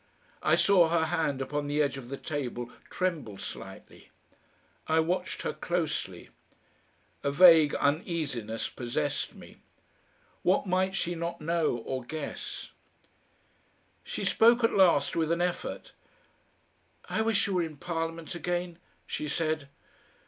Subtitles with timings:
[0.41, 4.09] I saw her hand upon the edge of the table tremble slightly.
[4.87, 6.29] I watched her closely.
[7.21, 9.57] A vague uneasiness possessed me.
[10.41, 12.71] What might she not know or guess?
[14.03, 15.91] She spoke at last with an effort.
[17.07, 19.69] "I wish you were in Parliament again," she said.